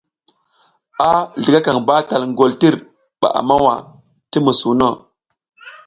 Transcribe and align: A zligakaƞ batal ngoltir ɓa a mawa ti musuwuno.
A 1.09 1.11
zligakaƞ 1.41 1.77
batal 1.87 2.23
ngoltir 2.31 2.75
ɓa 3.19 3.27
a 3.37 3.41
mawa 3.47 3.75
ti 4.31 4.37
musuwuno. 4.45 4.89